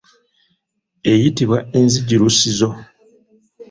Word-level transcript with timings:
Eyitibwa 1.11 1.57
enzijulusizo. 1.77 2.69